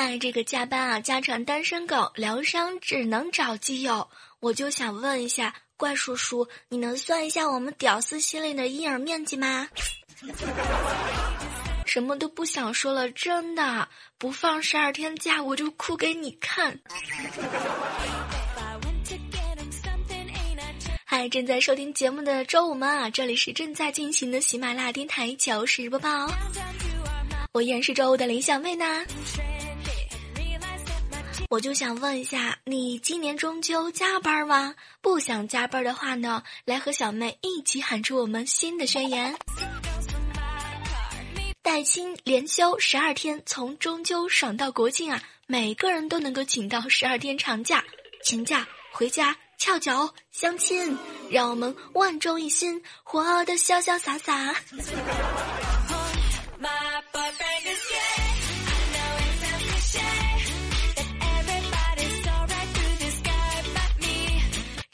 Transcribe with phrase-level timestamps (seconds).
[0.00, 4.08] 嗨，这个加班啊，家常单身狗疗伤只能找基友。
[4.38, 9.68] 我就想问一下，怪叔叔，你能算一下我们屌丝心里的阴影面积吗？
[11.84, 13.88] 什么都不想说了，真的
[14.18, 16.78] 不放十二天假，我就哭给你看。
[21.04, 26.28] 嗨，正在收听节目的周五们啊，这里是正在进行的喜马拉雅电台糗事播报。
[27.50, 29.04] 我依然是周五的林小妹呢。
[31.50, 34.74] 我就想问一下，你今年中秋加班吗？
[35.00, 39.34] 不想加班的话呢，来和小妹一起喊出我们新的宣言：
[41.62, 45.22] 带薪连休十二天，从中秋爽到国庆啊！
[45.46, 47.82] 每个人都能够请到十二天长假，
[48.22, 50.98] 请假回家翘脚相亲，
[51.30, 54.54] 让我们万众一心，活得潇潇洒洒。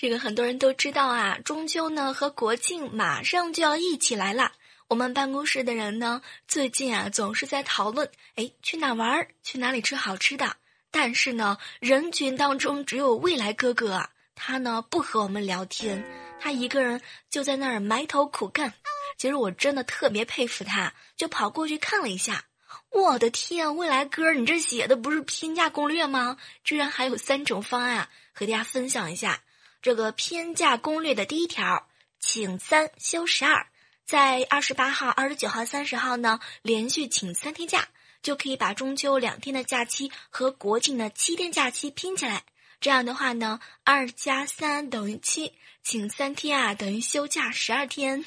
[0.04, 4.52] 这个很多人都知道啊，中秋呢和国庆马上就要一起来了。
[4.86, 10.56] 我们办公室的人呢，最近啊总是在讨论，哎，去哪玩儿，去哪里吃好吃的。
[10.90, 16.04] 但是呢，人群当中只有未来哥哥啊，他呢不和我们聊天，
[16.38, 18.74] 他一个人就在那儿埋头苦干。
[19.16, 22.44] 其实我真的特别佩服他，就跑过去看了一下。
[22.90, 26.36] 我的天，未来哥，你这写的不是拼假攻略吗？
[26.62, 29.40] 居然还有三种方案，和大家分享一下。
[29.84, 31.86] 这个偏假攻略的第一条，
[32.18, 33.66] 请三休十二，
[34.06, 37.88] 在二十八号、二十九号、三十号呢，连续请三天假，
[38.22, 42.44] 就可以把中秋两天的假期和国庆的七天假期拼起来。
[42.80, 45.52] 这样的话呢，二加三等于七，
[45.82, 48.24] 请三天啊，等于休假十二天。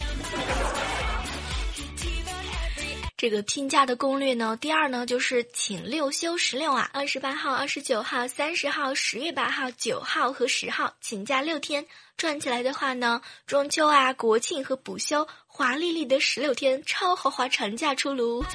[3.17, 11.83] 这个拼假的攻略呢，第二呢就是请六休十六啊，二十八号、二十九号、三十号、十月八号、九号和十号请假六天，
[12.15, 18.45] 赚起来的话呢，中秋啊、国庆和补休，华丽丽的十六天超豪华长假出炉。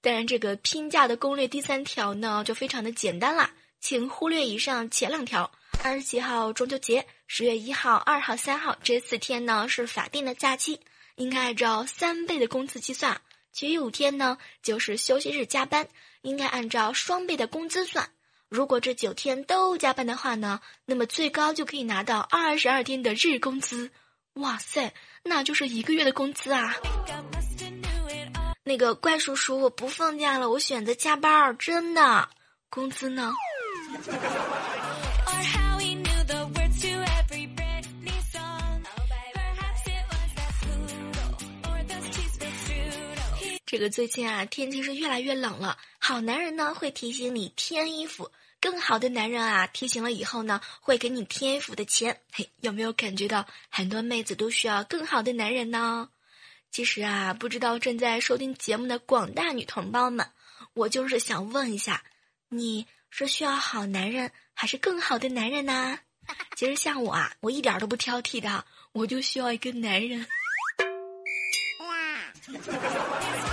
[0.00, 5.48] 当然，这个拼假的攻略第三条呢就非常的简单啦，请忽略以上前两条。
[5.84, 10.80] 二十七号中秋节，十月一号、二号、三号这四天呢是法定的假期。
[11.18, 13.20] 应该按照三倍的工资计算，
[13.52, 15.88] 其余五天呢就是休息日加班，
[16.22, 18.08] 应该按照双倍的工资算。
[18.48, 23.90] 如果这九天都加班的话呢，那么最高就可以拿到二十二天的日工资。
[24.34, 26.76] 哇塞，那就是一个月的工资啊！
[28.62, 32.28] 那个怪叔叔，我不放假了，我选择加班儿，真的。
[32.70, 33.34] 工资呢？
[43.70, 45.76] 这个最近啊，天气是越来越冷了。
[45.98, 48.30] 好男人呢会提醒你添衣服，
[48.62, 52.18] 更好的男人啊提醒了以后呢会给你添衣服的钱。
[52.32, 56.08] 嘿，有没有感觉到很多妹子都需要更好的男人呢？
[56.70, 60.30] 其实啊，不知道正在收听节目的广大女同胞们，
[60.72, 62.02] 我就是想问一下，
[62.48, 65.98] 你是需要好男人还是更好的男人呢？
[66.56, 70.26] 其实像我啊，我一点都不挑剔的，我就需要一个男人。
[71.80, 73.46] 哇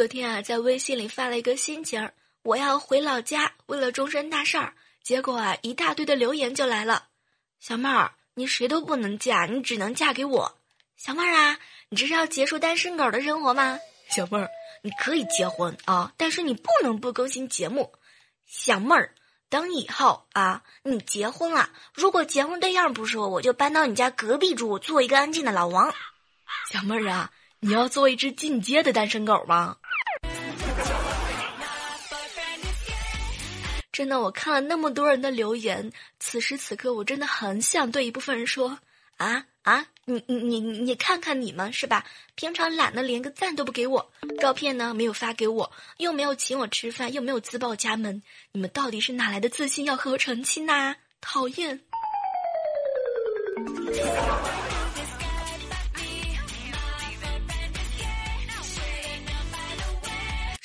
[0.00, 4.72] 昨天啊，在微信里发了一个心情儿我要回老家，为了终身大事儿。
[5.02, 7.08] 结果啊，一大堆的留言就来了。
[7.58, 10.56] 小妹儿，你谁都不能嫁，你只能嫁给我。
[10.96, 11.58] 小妹儿啊，
[11.90, 13.78] 你这是要结束单身狗的生活吗？
[14.08, 14.48] 小妹儿，
[14.80, 17.92] 你可以结婚啊，但是你不能不更新节目。
[18.46, 19.14] 小妹儿，
[19.50, 25.94] 等以后啊，你结婚了，如果结婚对象不说，我就搬到你家隔壁住，做一个安静的老王。
[26.72, 29.76] 小妹儿啊，你要做一只进阶的单身狗吗？
[34.00, 38.78] 真的，我看了那么多人的留言，此时此刻，我真的很想对一部分人说：
[39.18, 42.06] 啊啊，你你你你看看你们是吧？
[42.34, 44.10] 平常懒得连个赞都不给我，
[44.40, 50.96] 照片呢没有发给我，又没有请我吃饭，又没有自报家门，你们到底是哪来的自信要和我成亲呐？
[51.20, 51.80] 讨厌！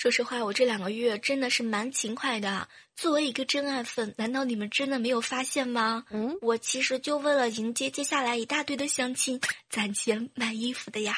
[0.05, 2.67] 说实话，我这两个月真的是蛮勤快的。
[2.95, 6.05] 作为一个真爱粉，难道你们真的没有发现吗？
[6.11, 11.17] 嗯，我其实就为了迎接接下来一大堆的相亲，攒钱买衣服的呀。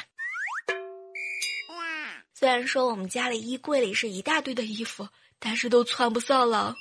[2.32, 5.06] 虽然说我们家里衣柜里是一大堆的衣服，
[5.38, 6.74] 但是都穿不上了。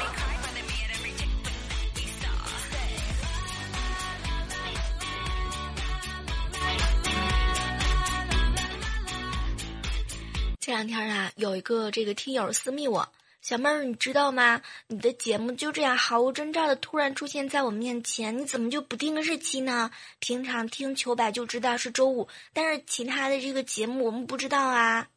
[10.73, 14.63] 这两天啊，有一个这个听友私密我，小妹儿，你知道吗？
[14.87, 19.91] 你的节目就这样毫无征兆的突然出现在我面前，你怎么就不定个日期呢？
[20.19, 25.09] 平常听糗百就知道是周五，但是其他的这个节目我们不知道啊。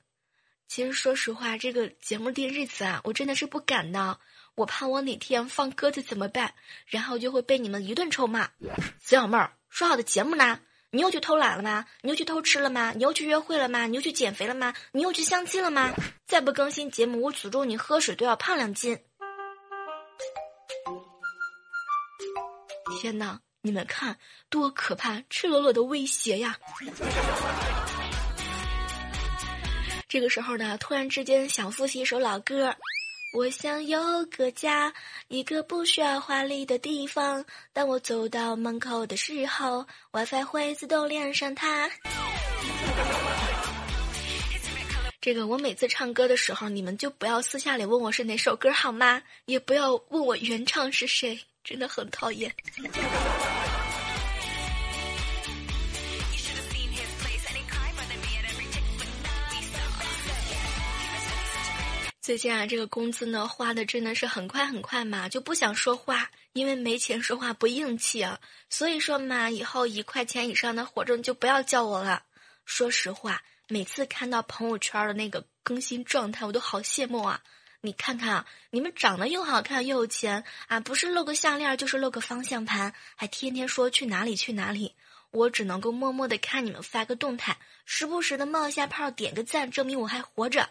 [0.68, 4.20] 其实说实话，这个节目定日子啊，我真的是不敢的，
[4.56, 6.54] 我怕我哪天放鸽子怎么办，
[6.86, 8.50] 然后就会被你们一顿臭骂。
[9.00, 10.60] 小妹儿，说好的节目呢？
[10.96, 11.86] 你又去偷懒了吗？
[12.04, 12.94] 你又去偷吃了吗？
[12.96, 13.86] 你又去约会了吗？
[13.86, 14.74] 你又去减肥了吗？
[14.94, 15.94] 你又去相亲了吗？
[16.26, 18.98] 再不更新节目，我诅咒你喝水都要胖两斤！
[23.02, 24.18] 天哪，你们看
[24.50, 26.58] 多可怕，赤裸裸的威胁呀！
[30.08, 32.74] 这个时候呢，突然之间想复习一首老歌。
[33.36, 34.94] 我想有个家，
[35.28, 37.44] 一个不需要华丽的地方。
[37.74, 41.92] 当我走到门口的时候，WiFi 会自动连上它。
[45.20, 49.22] 这个我每次唱歌的时候，你们就不要私下里问我是哪首歌好吗？
[49.48, 52.56] 也不要问我原唱是谁，真的很讨厌。
[62.26, 68.40] 最近啊，这个工资呢花的真的是很快很快嘛，就不想说话，因为没钱说话不硬气啊。
[68.68, 72.24] 所以说嘛，以后一块钱以上的活动就不要叫我了。
[72.66, 77.44] 说实话，每次看到朋友圈的那个更新状态，我都好羡慕啊。
[77.82, 84.96] 你看看啊，你们长得又好看又有钱啊，不是露个项链就是露个方向盘，还天天说去哪里去哪里。
[85.30, 87.56] 我只能够默默的看你们发个动态，
[87.86, 90.68] 时不时的冒一下泡，点个赞，证明我还活着。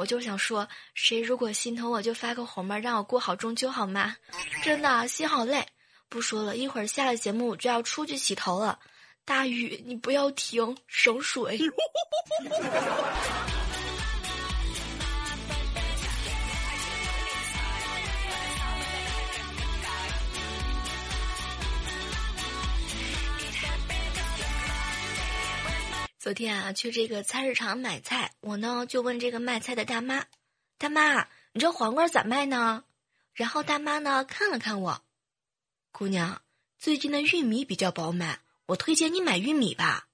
[0.00, 4.16] 我就想说，谁如果心疼我，就发个红包，让我过好中秋好吗？
[4.62, 5.62] 真的心好累。
[6.08, 8.78] 不说了，一会儿下了节目我就要出去洗头了。
[9.26, 11.58] 大雨，你不要停，省水。
[26.20, 30.26] 昨天啊，去这个菜市场买菜，我呢就问这个卖菜的大妈
[30.76, 32.84] ：“大妈，你这黄瓜咋卖呢？”
[33.32, 35.02] 然后大妈呢看了看我，
[35.92, 36.42] 姑娘，
[36.78, 40.08] 最近的玉米比较饱满，我推荐你买玉米吧。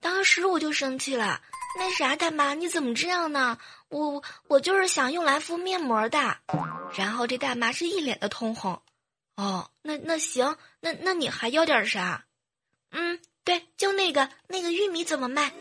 [0.00, 1.40] 当时我就生气了，
[1.78, 3.56] 那啥，大妈你怎么这样呢？
[3.88, 6.36] 我我就是想用来敷面膜的。
[6.94, 8.82] 然后这大妈是一脸的通红。
[9.36, 12.26] 哦，那那行，那那你还要点啥？
[12.90, 13.18] 嗯。
[13.42, 15.52] 对，就那个那个玉米怎么卖？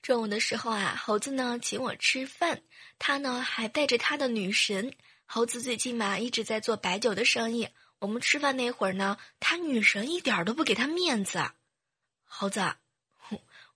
[0.00, 2.60] 中午的时候啊，猴子呢请我吃饭，
[2.98, 4.94] 他呢还带着他的女神。
[5.26, 7.68] 猴子最近嘛一直在做白酒的生意。
[7.98, 11.42] 我们吃饭那会儿呢，他女神一点都不给他面子。
[12.24, 12.74] 猴子，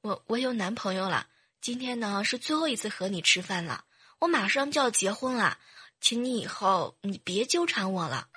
[0.02, 1.26] 我我有男朋友了。
[1.60, 3.84] 今天呢是最后一次和你吃饭了，
[4.20, 5.58] 我马上就要结婚了，
[6.00, 8.28] 请你以后你别纠缠我了。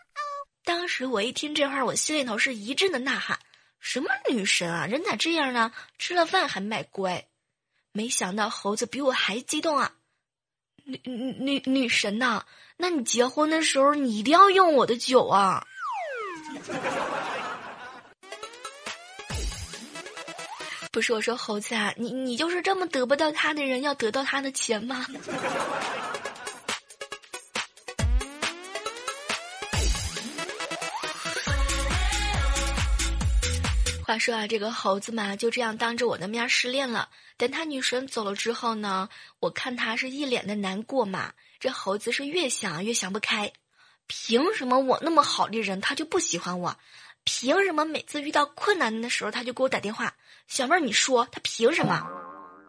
[0.63, 3.39] 当时我一听这话，我心里头是一阵的呐喊：
[3.79, 5.71] 什么女神啊，人咋这样呢？
[5.97, 7.27] 吃了饭还卖乖？
[7.91, 9.93] 没想到猴子比我还激动啊！
[10.83, 12.45] 女女女神呐，
[12.77, 15.65] 那你结婚的时候你一定要用我的酒啊！
[20.91, 25.05] 不是我说猴子啊，你你就是这么得不到他的人，要得到他的钱吗？
[34.05, 37.07] 话说啊，这个猴子嘛，就这样当着我的面失恋了。
[37.37, 39.07] 等他女神走了之后呢，
[39.39, 41.31] 我看他是一脸的难过嘛。
[41.61, 43.53] 这猴子是越想越想不开，
[44.07, 46.75] 凭什么我那么好的人他就不喜欢我？
[47.23, 50.15] 凭什么每次遇到困难的时候他就给我打电话？
[50.51, 52.05] 小妹儿，你说他凭什么？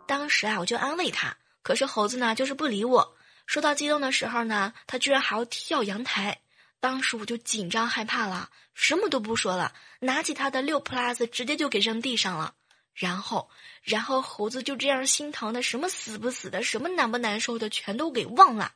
[0.07, 3.17] 当时啊，我就安慰他，可是猴子呢，就是不理我。
[3.45, 6.39] 说到激动的时候呢，他居然还要跳阳台。
[6.79, 12.55] 当时我就紧张害怕了，什么都不说了，拿起他的六 plus 直接就给扔地上了。
[12.95, 13.51] 然后，
[13.83, 18.71] 然后猴子就这样心疼的什么死不死的，什么难不难受的，全都给忘了。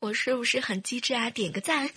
[0.00, 1.30] 我是不是很机智啊？
[1.30, 1.88] 点个赞。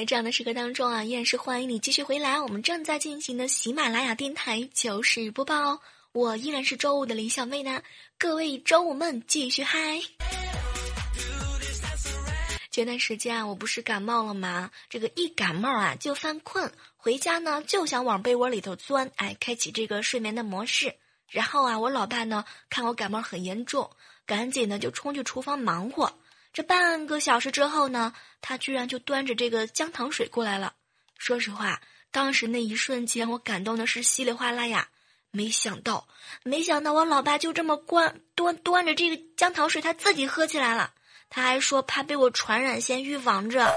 [0.00, 2.40] 在这样的时刻当中啊，依然是欢迎你继续回来。
[2.40, 5.78] 我们正在进行的喜马拉雅电台糗事播报，
[6.12, 7.82] 我依然是周五的李小妹呢。
[8.16, 10.00] 各位周五们继续嗨！
[12.70, 14.70] 前段时间啊，我不是感冒了吗？
[14.88, 20.96] 这个一感冒啊就犯困，回家呢就想往被窝里头钻，哎，开启这个睡眠的模式。
[21.28, 23.90] 然后啊，我老爸呢看我感冒很严重，
[24.24, 26.10] 赶紧呢就冲去厨房忙活。
[26.52, 30.74] 这半个小时之后呢，他居然就端着这个姜糖水过来了。
[31.16, 31.80] 说实话，
[32.10, 34.88] 当时那一瞬间，我感动的是稀里哗啦呀。
[35.30, 36.08] 没想到，
[36.42, 40.92] 没想到我老爸就这么端端端着这个姜糖水，他自己喝起来了。
[41.28, 43.72] 他还说怕被我传染，先预防着。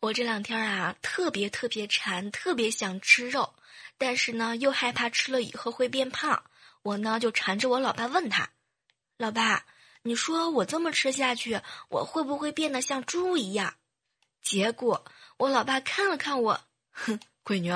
[0.00, 3.54] 我这两天啊，特别特别馋，特别想吃肉。
[3.98, 6.44] 但是呢，又害怕吃了以后会变胖，
[6.82, 8.48] 我呢就缠着我老爸问他
[9.18, 9.66] ：“老爸，
[10.02, 13.74] 你说我这么吃下去，我会不会变得像猪一样？”
[14.40, 15.04] 结果
[15.36, 16.60] 我老爸看了看我，
[16.92, 17.70] 哼，闺女，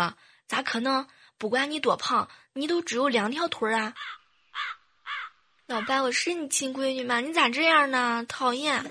[0.46, 1.06] 咋可能？
[1.38, 3.94] 不管你多胖，你都只有两条腿啊！
[5.66, 7.18] 老爸，我是你亲闺女吗？
[7.18, 8.24] 你咋这样呢？
[8.28, 8.84] 讨厌！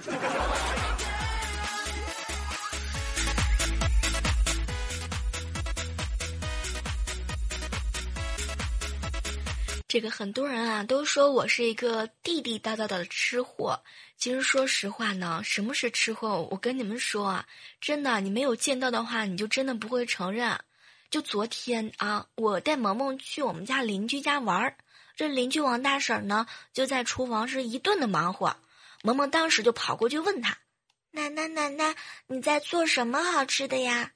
[9.92, 13.84] 这个很多人啊都说我是一个地地道道的吃货。
[14.16, 16.48] 其实说实话呢，什么是吃货？
[16.50, 17.46] 我跟你们说啊，
[17.82, 20.58] 真的，你没有见到的话，你就真的不会承认。
[21.10, 24.78] 就昨天啊，我带萌萌去我们家邻居家玩儿，
[25.18, 28.56] 这邻居王大婶呢就在厨房是一顿的忙活。
[29.04, 30.58] 萌萌当时就跑过去问他
[31.12, 34.14] ：“奶奶奶奶，你在做什么好吃的呀？”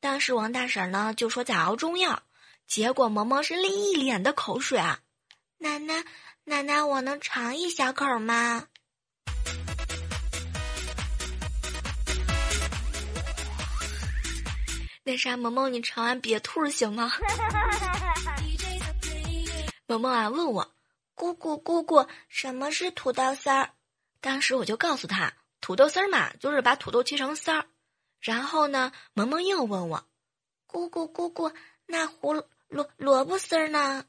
[0.00, 2.22] 当时王大婶呢就说在熬中药，
[2.66, 5.00] 结果萌萌是另一脸的口水啊。
[5.62, 6.02] 奶奶，
[6.44, 8.66] 奶奶，我能尝一小口吗？
[15.04, 17.12] 那啥，萌萌，你尝完别吐行吗？
[19.86, 20.74] 萌萌啊，问我，
[21.14, 23.72] 姑姑姑姑，什么是土豆丝儿？
[24.22, 27.66] 当时我就告诉他，土豆丝儿嘛，就是把土豆切成丝儿。
[28.18, 30.08] 然后呢，萌萌又问我，
[30.66, 31.52] 姑姑姑姑，
[31.84, 32.32] 那胡
[32.68, 34.06] 萝萝卜丝儿呢？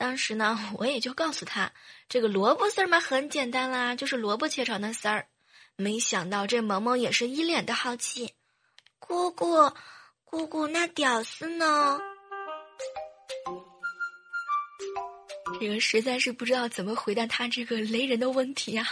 [0.00, 1.72] 当时呢，我也就告诉他，
[2.08, 5.26] 这个萝卜丝儿嘛很简单啦，就是萝卜切成的丝儿。
[5.76, 8.32] 没想到这萌萌也是一脸的好奇，
[8.98, 9.70] 姑姑，
[10.24, 12.00] 姑姑，那屌丝呢？
[15.60, 18.88] 这个实在是不知道怎么回答他这个雷人的问题呀。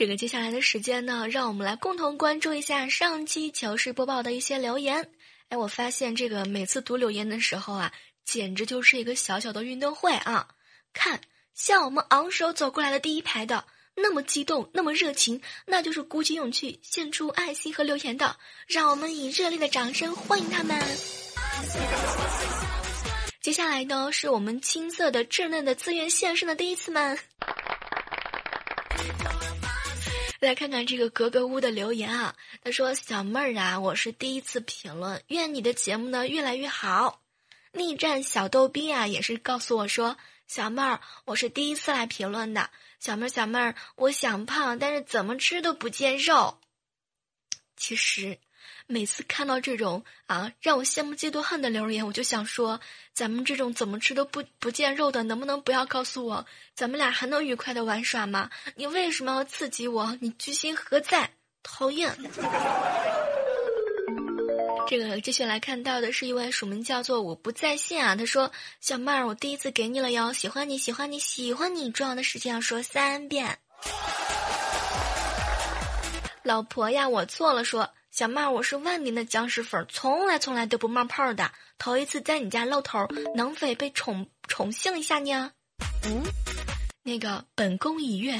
[0.00, 5.10] 这个接下来的时间呢，让我们来共同关注一下上期糗事播报的一些留言。
[5.50, 7.92] 哎，我发现这个每次读留言的时候啊，
[8.24, 10.48] 简直就是一个小小的运动会啊！
[10.94, 11.20] 看，
[11.52, 18.38] 向我们昂首走过来的第一排的，那么激动，那么热情，那就是鼓起勇气献出爱心和留言的。
[18.66, 20.80] 让我们以热烈的掌声欢迎他们。
[23.42, 27.18] 接下来呢，是我们青涩的、稚嫩的、自愿献身的第一次们。
[30.40, 37.20] 来看看这个格格巫的留言啊，他说：“小妹儿啊，我是第一次评论，愿你的节目呢越来越好。”
[37.72, 40.16] 逆战小逗逼啊，也是告诉我说
[40.48, 46.58] ：“小妹儿，我是第一次来评论的，小妹儿小妹儿，我想胖，但是怎么吃都不见肉。”
[47.76, 48.38] 其实。
[48.90, 52.80] 每次看到这种啊让我羡慕嫉妒恨的留言，我就想说，
[53.12, 56.44] 咱们这种怎么吃都不不见肉的，能不能不要告诉我？
[56.74, 58.50] 咱们俩还能愉快的玩耍吗？
[58.74, 60.18] 你为什么要刺激我？
[60.20, 61.30] 你居心何在？
[61.62, 62.18] 讨厌！
[64.88, 68.50] 这个继续来看到的是一位署名叫做我不在线啊，他说
[68.82, 73.58] ：“小妹儿，我第一次给你了哟，喜欢你喜欢你喜欢你，重要的事情要说三遍。”
[76.42, 77.88] 老婆呀，我错了，说。
[78.20, 85.50] 小妹，我是万年的僵尸粉，从来从来都不冒泡的，头一次在你家露头，能否被宠宠幸一下呢？
[86.04, 86.22] 嗯，
[87.02, 88.38] 那个本宫已阅。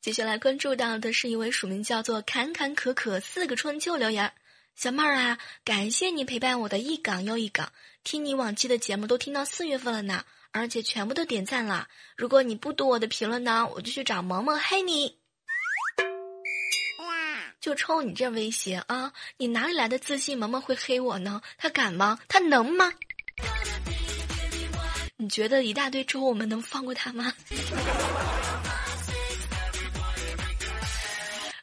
[0.00, 4.32] 接下来关注到的是一位署名叫做“坎坎可可四个春秋”留言。
[4.74, 7.70] 小妹儿啊，感谢你陪伴我的一港又一港，
[8.04, 11.88] 听你往期的节目都听到四月份了呢，而且全部都点赞了。
[12.16, 15.18] 如果你不读我的评论呢，我就去找萌萌黑你。
[17.60, 19.12] 就冲你这威胁啊！
[19.36, 20.36] 你哪里来的自信？
[20.36, 21.40] 萌萌会黑我呢？
[21.56, 22.18] 他敢吗？
[22.26, 22.92] 他能吗？
[25.16, 27.32] 你觉得一大堆猪我们能放过他吗？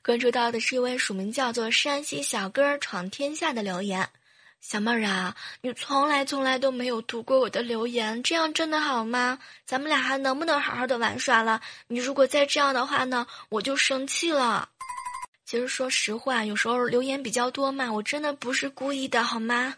[0.02, 4.10] 关注到的是一位署名叫做山西小哥闯天下的留言，
[4.62, 9.40] 小妹儿啊，你从来从来都没有读过我的留言，这样真的好吗？
[9.66, 11.62] 咱们俩还能不能好好的玩耍了？
[11.88, 14.70] 你如果再这样的话呢，我就生气了。
[15.46, 19.76] 其实说实话，有时候留言比较多嘛，我真的不是故意的，好吗？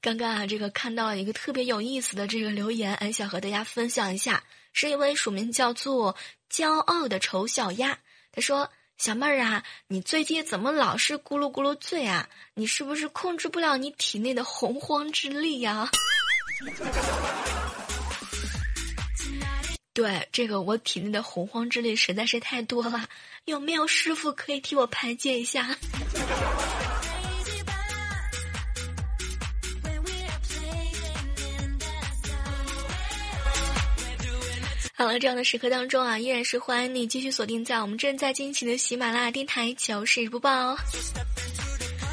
[0.00, 6.16] 刚刚啊，这个看到了一个特别有意思的这个留言，哎，想和大家分享一下，是一位署名叫做
[6.50, 7.96] “骄傲的丑小鸭”，
[8.32, 8.68] 他说
[9.02, 12.28] ：“小妹儿啊，你最近怎么老是咕噜咕噜醉啊？
[12.54, 15.90] 你是不是控制不了你体内的洪荒之力呀？”
[19.92, 23.08] 对，这个我体内的洪荒之力实在是太多了，
[23.44, 25.76] 有没有师傅可以替我排解一下？
[35.02, 40.76] 好了，这样的时刻当中啊，依然是欢迎你继续锁定在我们正在进行的喜马拉雅电台糗事播报。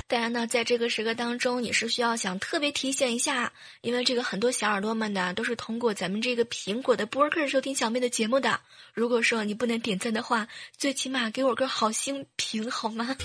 [0.07, 8.59] 当然呢，在这个时刻当中，也是需要想特别提醒一下，因为这个很多小耳朵们呢，都是通过咱们这个苹果的播客收听小妹的节目的。
[8.95, 13.15] 如果说你不能点赞的话，最起码给我个好星评好吗？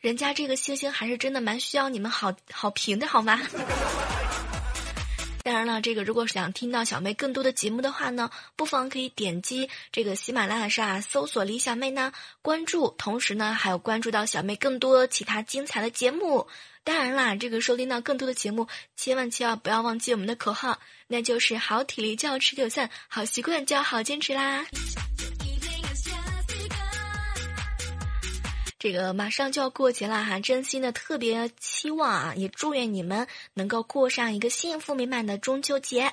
[0.00, 3.38] 人家这个星星还是真的蛮需要你们好好评的好吗？
[5.42, 16.46] 当然了，这个如果想听到小妹更多的节目的话呢，不妨可以点击这个喜马拉雅上搜索“李小妹”呢，关注，同时呢还有关注到小妹更多其他精彩的节目。
[16.84, 24.66] 当然啦，这个收听到更多的节目，千万千万不要忘记我们的口号，那就是好体力就要持久战，好习惯就要好坚持啦。
[28.80, 36.10] 这个马上就要过节了哈，真心的特别期望啊，也祝愿你们能够过上一个幸福美满的中秋节，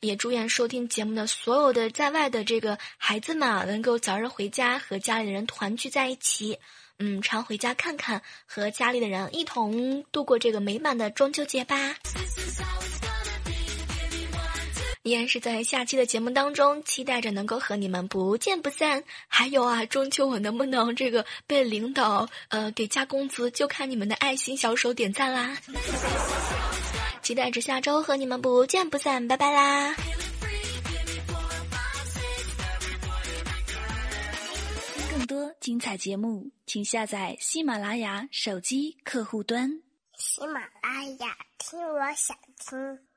[0.00, 6.58] 也祝愿收听节目的所有的在外的这个孩子们，能够早日回家和家里的人团聚在一起，
[6.98, 11.96] 嗯，常回家看看，和家里的人一同度过这个美满的中秋节吧。
[15.04, 19.04] 依然是在下期的节目当中，期待着能够和你们不见不散。
[19.28, 25.58] 还有啊，中秋我能不能这个被领导呃给加工资，就看你们的爱心小手点赞啦。
[27.22, 29.94] 期待着下周和你们不见不散，拜拜啦！
[35.10, 39.82] 更多精彩节目，请下载喜马拉雅手机客户端。
[40.16, 43.13] 喜马拉雅，听我想听。